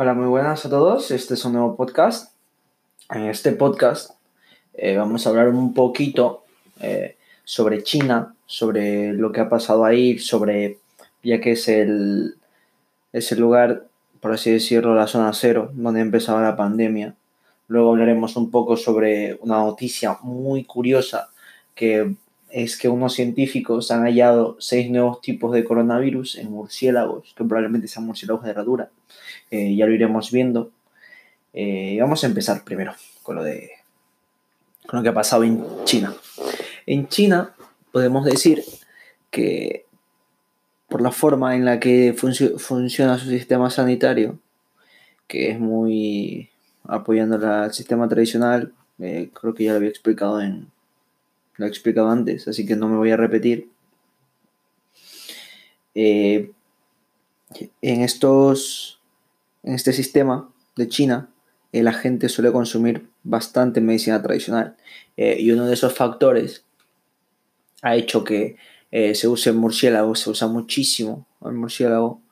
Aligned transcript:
Hola, 0.00 0.14
muy 0.14 0.28
buenas 0.28 0.64
a 0.64 0.70
todos. 0.70 1.10
Este 1.10 1.34
es 1.34 1.44
un 1.44 1.54
nuevo 1.54 1.74
podcast. 1.74 2.32
En 3.10 3.22
este 3.22 3.50
podcast 3.50 4.12
eh, 4.74 4.96
vamos 4.96 5.26
a 5.26 5.30
hablar 5.30 5.48
un 5.48 5.74
poquito 5.74 6.44
eh, 6.80 7.16
sobre 7.42 7.82
China, 7.82 8.32
sobre 8.46 9.12
lo 9.12 9.32
que 9.32 9.40
ha 9.40 9.48
pasado 9.48 9.84
ahí, 9.84 10.20
sobre, 10.20 10.78
ya 11.24 11.40
que 11.40 11.50
es 11.50 11.66
el, 11.66 12.36
es 13.12 13.32
el 13.32 13.40
lugar, 13.40 13.88
por 14.20 14.30
así 14.30 14.52
decirlo, 14.52 14.94
la 14.94 15.08
zona 15.08 15.32
cero, 15.32 15.72
donde 15.74 16.00
empezaba 16.00 16.42
la 16.42 16.56
pandemia. 16.56 17.16
Luego 17.66 17.90
hablaremos 17.90 18.36
un 18.36 18.52
poco 18.52 18.76
sobre 18.76 19.36
una 19.40 19.56
noticia 19.56 20.16
muy 20.22 20.62
curiosa 20.62 21.28
que 21.74 22.14
es 22.50 22.78
que 22.78 22.88
unos 22.88 23.14
científicos 23.14 23.90
han 23.90 24.02
hallado 24.02 24.56
seis 24.58 24.90
nuevos 24.90 25.20
tipos 25.20 25.52
de 25.52 25.64
coronavirus 25.64 26.38
en 26.38 26.50
murciélagos, 26.50 27.34
que 27.36 27.44
probablemente 27.44 27.88
sean 27.88 28.06
murciélagos 28.06 28.44
de 28.44 28.50
herradura. 28.50 28.90
Eh, 29.50 29.74
ya 29.76 29.86
lo 29.86 29.92
iremos 29.92 30.30
viendo. 30.30 30.70
Eh, 31.52 31.98
vamos 32.00 32.24
a 32.24 32.26
empezar 32.26 32.64
primero 32.64 32.94
con 33.22 33.36
lo, 33.36 33.42
de, 33.42 33.70
con 34.86 34.98
lo 34.98 35.02
que 35.02 35.08
ha 35.08 35.14
pasado 35.14 35.44
en 35.44 35.64
China. 35.84 36.14
En 36.86 37.08
China 37.08 37.54
podemos 37.92 38.24
decir 38.24 38.62
que 39.30 39.84
por 40.88 41.02
la 41.02 41.10
forma 41.10 41.54
en 41.54 41.64
la 41.64 41.78
que 41.78 42.14
funciona 42.14 43.18
su 43.18 43.28
sistema 43.28 43.68
sanitario, 43.68 44.38
que 45.26 45.50
es 45.50 45.60
muy 45.60 46.48
apoyando 46.84 47.36
al 47.46 47.74
sistema 47.74 48.08
tradicional, 48.08 48.72
eh, 48.98 49.30
creo 49.38 49.54
que 49.54 49.64
ya 49.64 49.72
lo 49.72 49.76
había 49.76 49.90
explicado 49.90 50.40
en, 50.40 50.68
lo 51.58 51.66
he 51.66 51.68
explicado 51.68 52.08
antes, 52.08 52.48
así 52.48 52.64
que 52.64 52.76
no 52.76 52.88
me 52.88 52.96
voy 52.96 53.10
a 53.10 53.16
repetir. 53.16 53.68
Eh, 55.94 56.52
en 57.82 58.02
estos, 58.02 59.00
en 59.64 59.74
este 59.74 59.92
sistema 59.92 60.48
de 60.76 60.88
China, 60.88 61.28
eh, 61.72 61.82
la 61.82 61.92
gente 61.92 62.28
suele 62.28 62.52
consumir 62.52 63.08
bastante 63.24 63.80
medicina 63.80 64.22
tradicional 64.22 64.76
eh, 65.16 65.36
y 65.38 65.50
uno 65.50 65.66
de 65.66 65.74
esos 65.74 65.92
factores 65.94 66.64
ha 67.82 67.96
hecho 67.96 68.24
que 68.24 68.56
se 68.90 69.28
use 69.28 69.50
el 69.50 69.56
murciélago, 69.56 70.14
se 70.14 70.30
usa 70.30 70.48
muchísimo 70.48 71.26
el 71.44 71.52
murciélago 71.52 72.22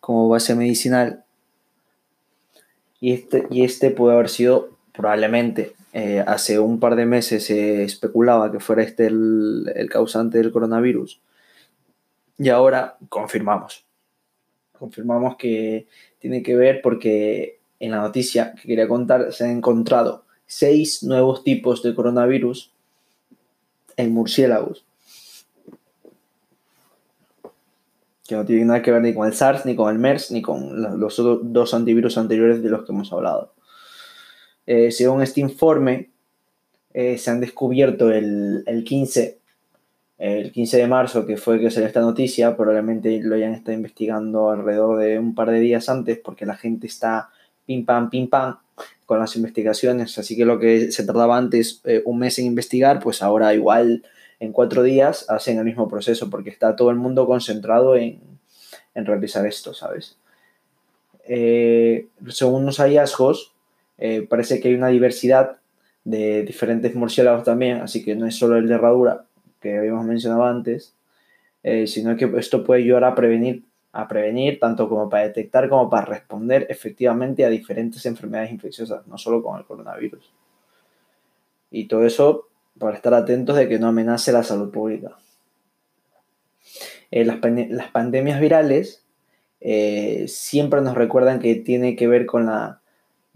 como 0.00 0.26
base 0.26 0.54
medicinal 0.54 1.26
y 2.98 3.12
este, 3.12 3.46
y 3.50 3.62
este 3.62 3.90
puede 3.90 4.14
haber 4.14 4.30
sido 4.30 4.77
probablemente 4.98 5.76
eh, 5.92 6.24
hace 6.26 6.58
un 6.58 6.80
par 6.80 6.96
de 6.96 7.06
meses 7.06 7.46
se 7.46 7.84
especulaba 7.84 8.50
que 8.50 8.58
fuera 8.58 8.82
este 8.82 9.06
el, 9.06 9.88
causante 9.88 10.38
del 10.38 10.50
coronavirus. 10.50 11.20
Y 12.36 12.48
ahora 12.48 12.96
confirmamos. 13.08 13.84
Confirmamos 14.76 15.36
que 15.36 15.86
tiene 16.18 16.42
que 16.42 16.56
ver 16.56 16.82
porque 16.82 17.60
en 17.78 17.92
la 17.92 17.98
noticia 17.98 18.54
que 18.60 18.66
quería 18.66 18.88
contar 18.88 19.32
se 19.32 19.44
han 19.44 19.50
encontrado 19.50 20.24
seis 20.46 21.04
nuevos 21.04 21.44
tipos 21.44 21.80
de 21.84 21.94
coronavirus 21.94 22.72
en 23.96 24.12
murciélagos. 24.12 24.84
Que 28.26 28.34
no 28.34 28.44
tienen 28.44 28.66
nada 28.66 28.82
que 28.82 28.90
ver 28.90 29.02
ni 29.02 29.14
con 29.14 29.28
el 29.28 29.32
SARS, 29.32 29.64
ni 29.64 29.76
con 29.76 29.92
el 29.92 30.00
MERS, 30.00 30.32
ni 30.32 30.42
con 30.42 30.98
los 30.98 31.16
dos 31.16 31.72
antivirus 31.72 32.18
anteriores 32.18 32.64
de 32.64 32.68
los 32.68 32.84
que 32.84 32.90
hemos 32.90 33.12
hablado. 33.12 33.52
Eh, 34.70 34.92
según 34.92 35.22
este 35.22 35.40
informe, 35.40 36.10
eh, 36.92 37.16
se 37.16 37.30
han 37.30 37.40
descubierto 37.40 38.10
el, 38.10 38.84
15, 38.84 39.38
el 40.18 40.52
15 40.52 40.76
de 40.76 40.86
marzo, 40.86 41.24
que 41.24 41.38
fue 41.38 41.58
que 41.58 41.70
salió 41.70 41.86
esta 41.86 42.02
noticia, 42.02 42.54
probablemente 42.54 43.18
lo 43.22 43.36
hayan 43.36 43.54
estado 43.54 43.78
investigando 43.78 44.50
alrededor 44.50 44.98
de 44.98 45.18
un 45.18 45.34
par 45.34 45.50
de 45.50 45.60
días 45.60 45.88
antes, 45.88 46.18
porque 46.18 46.44
la 46.44 46.54
gente 46.54 46.86
está 46.86 47.30
pim 47.64 47.86
pam, 47.86 48.10
pim 48.10 48.28
pam 48.28 48.58
con 49.06 49.18
las 49.18 49.36
investigaciones, 49.36 50.18
así 50.18 50.36
que 50.36 50.44
lo 50.44 50.58
que 50.58 50.92
se 50.92 51.06
tardaba 51.06 51.38
antes 51.38 51.80
eh, 51.84 52.02
un 52.04 52.18
mes 52.18 52.38
en 52.38 52.44
investigar, 52.44 53.00
pues 53.00 53.22
ahora 53.22 53.54
igual 53.54 54.04
en 54.38 54.52
cuatro 54.52 54.82
días 54.82 55.24
hacen 55.30 55.56
el 55.56 55.64
mismo 55.64 55.88
proceso, 55.88 56.28
porque 56.28 56.50
está 56.50 56.76
todo 56.76 56.90
el 56.90 56.96
mundo 56.96 57.26
concentrado 57.26 57.96
en, 57.96 58.20
en 58.94 59.06
realizar 59.06 59.46
esto, 59.46 59.72
¿sabes? 59.72 60.18
según 62.28 62.64
los 62.64 62.78
hallazgos, 62.78 63.52
eh, 63.98 64.26
parece 64.28 64.60
que 64.60 64.68
hay 64.68 64.74
una 64.74 64.88
diversidad 64.88 65.58
de 66.04 66.44
diferentes 66.44 66.94
murciélagos 66.94 67.44
también, 67.44 67.78
así 67.78 68.04
que 68.04 68.14
no 68.14 68.26
es 68.26 68.36
solo 68.36 68.56
el 68.56 68.68
de 68.68 68.74
herradura 68.74 69.24
que 69.60 69.76
habíamos 69.76 70.06
mencionado 70.06 70.44
antes, 70.44 70.94
eh, 71.64 71.86
sino 71.88 72.16
que 72.16 72.32
esto 72.38 72.64
puede 72.64 72.82
ayudar 72.82 73.04
a 73.04 73.14
prevenir, 73.16 73.64
a 73.92 74.06
prevenir 74.06 74.60
tanto 74.60 74.88
como 74.88 75.10
para 75.10 75.24
detectar 75.24 75.68
como 75.68 75.90
para 75.90 76.06
responder 76.06 76.66
efectivamente 76.70 77.44
a 77.44 77.48
diferentes 77.48 78.06
enfermedades 78.06 78.52
infecciosas, 78.52 79.06
no 79.08 79.18
solo 79.18 79.42
con 79.42 79.58
el 79.58 79.64
coronavirus. 79.64 80.32
Y 81.70 81.86
todo 81.88 82.06
eso 82.06 82.48
para 82.78 82.96
estar 82.96 83.12
atentos 83.12 83.56
de 83.56 83.68
que 83.68 83.80
no 83.80 83.88
amenace 83.88 84.30
la 84.30 84.44
salud 84.44 84.70
pública. 84.70 85.18
Eh, 87.10 87.24
las, 87.24 87.40
las, 87.42 87.90
pandemias 87.90 88.40
virales 88.40 89.04
siempre 90.28 90.80
nos 90.82 90.94
recuerdan 90.94 91.40
que 91.40 91.56
tiene 91.56 91.96
que 91.96 92.06
ver 92.06 92.26
con 92.26 92.46
la 92.46 92.80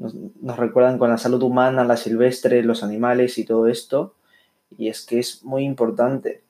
nos, 0.03 0.57
recuerdan 0.57 0.99
con 0.99 1.11
la 1.11 1.19
salud 1.19 1.43
humana, 1.43 1.85
la 1.85 1.97
silvestre, 1.97 2.63
los 2.63 2.83
animales 2.83 3.39
y 3.39 3.45
todo 3.45 3.69
esto. 3.69 4.15
Y 4.77 4.89
es 4.89 5.05
que 5.07 5.19
es 5.19 5.45
muy 5.45 5.65
importante 5.65 6.43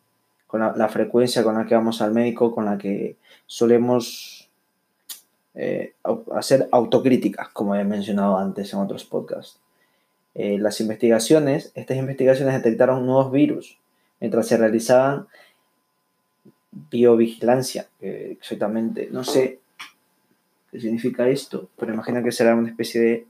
con 0.47 0.61
la, 0.61 0.89
frecuencia 0.89 1.43
con 1.43 1.57
la 1.57 1.67
que 1.67 1.75
vamos 1.75 2.01
al 2.03 2.13
médico, 2.13 2.55
con 2.55 2.65
la 2.65 2.79
que 2.79 3.17
solemos 3.47 4.49
eh, 5.55 5.95
hacer 6.35 6.69
autocrítica, 6.73 7.51
como 7.53 7.75
he 7.75 7.85
mencionado 7.85 8.37
antes 8.37 8.73
en 8.73 8.81
otros 8.81 9.05
podcasts. 9.05 9.59
Eh, 10.35 10.59
las 10.59 10.81
investigaciones, 10.81 11.73
estas 11.75 11.97
investigaciones 11.97 12.55
detectaron 12.55 13.05
nuevos 13.05 13.31
virus 13.31 13.79
mientras 14.21 14.47
se 14.47 14.57
realizaban 14.57 15.27
biovigilancia, 16.91 17.89
exactamente, 18.01 19.09
no 19.11 19.25
sé 19.25 19.59
qué 20.71 20.81
significa 20.81 21.29
esto, 21.29 21.69
pero 21.77 21.93
imagino 21.93 22.23
que 22.23 22.33
será 22.33 22.55
una 22.55 22.69
especie 22.71 23.01
de 23.01 23.27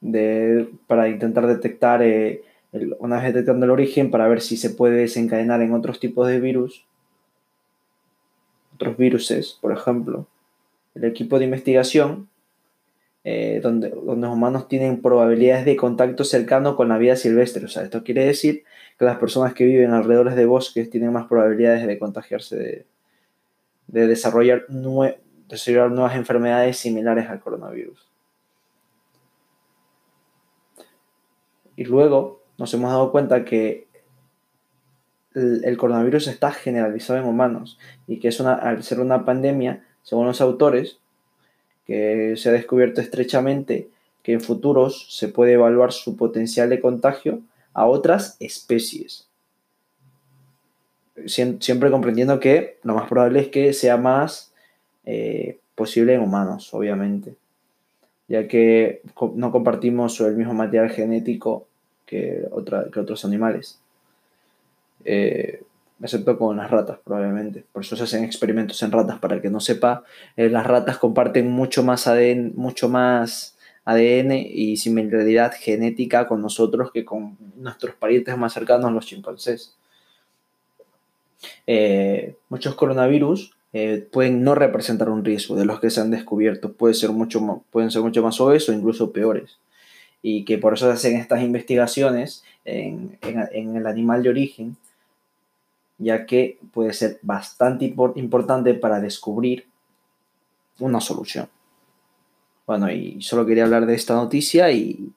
de, 0.00 0.68
para 0.86 1.08
intentar 1.08 1.46
detectar, 1.46 2.02
eh, 2.02 2.42
una 2.98 3.16
vez 3.16 3.32
detectando 3.32 3.64
el 3.64 3.70
origen, 3.70 4.10
para 4.10 4.28
ver 4.28 4.40
si 4.40 4.56
se 4.56 4.70
puede 4.70 4.98
desencadenar 4.98 5.62
en 5.62 5.72
otros 5.72 6.00
tipos 6.00 6.28
de 6.28 6.40
virus, 6.40 6.84
otros 8.74 8.96
viruses, 8.96 9.58
por 9.60 9.72
ejemplo. 9.72 10.26
El 10.94 11.04
equipo 11.04 11.38
de 11.38 11.44
investigación, 11.46 12.28
eh, 13.24 13.60
donde, 13.62 13.90
donde 13.90 14.26
los 14.26 14.36
humanos 14.36 14.68
tienen 14.68 15.02
probabilidades 15.02 15.64
de 15.64 15.76
contacto 15.76 16.24
cercano 16.24 16.76
con 16.76 16.88
la 16.88 16.98
vida 16.98 17.16
silvestre. 17.16 17.64
O 17.64 17.68
sea, 17.68 17.82
esto 17.82 18.04
quiere 18.04 18.24
decir 18.24 18.64
que 18.98 19.04
las 19.04 19.18
personas 19.18 19.52
que 19.52 19.64
viven 19.64 19.90
alrededor 19.90 20.34
de 20.34 20.46
bosques 20.46 20.90
tienen 20.90 21.12
más 21.12 21.26
probabilidades 21.26 21.86
de 21.86 21.98
contagiarse, 21.98 22.56
de, 22.56 22.86
de 23.88 24.06
desarrollar, 24.06 24.66
desarrollar 25.48 25.90
nuevas 25.90 26.16
enfermedades 26.16 26.76
similares 26.76 27.28
al 27.28 27.40
coronavirus. 27.40 28.15
Y 31.76 31.84
luego 31.84 32.42
nos 32.58 32.72
hemos 32.74 32.90
dado 32.90 33.12
cuenta 33.12 33.44
que 33.44 33.86
el, 35.34 35.76
coronavirus 35.76 36.28
está 36.28 36.50
generalizado 36.50 37.18
en 37.18 37.26
humanos 37.26 37.78
y 38.06 38.18
que 38.18 38.28
es 38.28 38.40
una, 38.40 38.54
al 38.54 38.82
ser 38.82 39.00
una 39.00 39.26
pandemia, 39.26 39.84
según 40.02 40.26
los 40.26 40.40
autores, 40.40 40.98
que 41.86 42.34
se 42.36 42.48
ha 42.48 42.52
descubierto 42.52 43.00
estrechamente 43.00 43.90
que 44.22 44.32
en 44.32 44.40
futuros 44.40 45.06
se 45.10 45.28
puede 45.28 45.52
evaluar 45.52 45.92
su 45.92 46.16
potencial 46.16 46.70
de 46.70 46.80
contagio 46.80 47.40
a 47.74 47.86
otras 47.86 48.36
especies. 48.40 49.28
siempre 51.26 51.90
comprendiendo 51.90 52.40
que 52.40 52.78
lo 52.82 52.94
más 52.94 53.08
probable 53.08 53.40
es 53.40 53.48
que 53.48 53.72
sea 53.72 53.98
más 53.98 54.52
eh, 55.04 55.60
posible 55.74 56.14
en 56.14 56.22
humanos, 56.22 56.72
obviamente 56.72 57.36
ya 58.28 58.48
que 58.48 59.02
no 59.34 59.52
compartimos 59.52 60.20
el 60.20 60.36
mismo 60.36 60.54
material 60.54 60.90
genético 60.90 61.68
que, 62.06 62.46
otra, 62.52 62.86
que 62.90 63.00
otros 63.00 63.24
animales, 63.24 63.80
eh, 65.04 65.62
excepto 66.00 66.38
con 66.38 66.56
las 66.56 66.70
ratas 66.70 66.98
probablemente. 67.04 67.64
Por 67.72 67.82
eso 67.82 67.96
se 67.96 68.04
hacen 68.04 68.24
experimentos 68.24 68.82
en 68.82 68.92
ratas, 68.92 69.18
para 69.18 69.34
el 69.34 69.42
que 69.42 69.50
no 69.50 69.60
sepa, 69.60 70.04
eh, 70.36 70.48
las 70.48 70.66
ratas 70.66 70.98
comparten 70.98 71.50
mucho 71.50 71.82
más 71.82 72.06
ADN, 72.06 72.52
mucho 72.54 72.88
más 72.88 73.58
ADN 73.84 74.32
y 74.32 74.76
similaridad 74.76 75.52
genética 75.58 76.26
con 76.26 76.40
nosotros 76.40 76.90
que 76.92 77.04
con 77.04 77.36
nuestros 77.56 77.94
parientes 77.96 78.36
más 78.38 78.52
cercanos, 78.54 78.92
los 78.92 79.06
chimpancés. 79.06 79.74
Eh, 81.66 82.36
muchos 82.48 82.74
coronavirus 82.74 83.52
pueden 84.10 84.42
no 84.42 84.54
representar 84.54 85.10
un 85.10 85.22
riesgo 85.22 85.54
de 85.54 85.66
los 85.66 85.80
que 85.80 85.90
se 85.90 86.00
han 86.00 86.10
descubierto. 86.10 86.72
Puede 86.72 86.94
ser 86.94 87.10
mucho, 87.10 87.62
pueden 87.70 87.90
ser 87.90 88.00
mucho 88.00 88.22
más 88.22 88.36
suaves 88.36 88.66
o 88.70 88.72
incluso 88.72 89.12
peores. 89.12 89.58
Y 90.22 90.44
que 90.44 90.58
por 90.58 90.74
eso 90.74 90.86
se 90.86 90.92
hacen 90.92 91.16
estas 91.20 91.42
investigaciones 91.42 92.42
en, 92.64 93.18
el 93.22 93.86
animal 93.86 94.22
de 94.22 94.30
origen, 94.30 94.76
ya 95.98 96.26
que 96.26 96.58
puede 96.72 96.92
ser 96.92 97.18
bastante 97.22 97.94
importante 98.16 98.74
para 98.74 99.00
descubrir 99.00 99.66
una 100.78 101.00
solución. 101.00 101.48
Bueno, 102.66 102.90
y 102.90 103.22
solo 103.22 103.46
quería 103.46 103.64
hablar 103.64 103.86
de 103.86 103.94
esta 103.94 104.14
noticia 104.14 104.70
y 104.72 105.12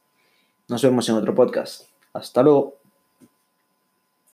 nos 0.68 0.84
vemos 0.84 1.10
en 1.10 1.16
otro 1.16 1.34
podcast. 1.34 1.84
Hasta 2.14 2.44
luego. 2.44 2.79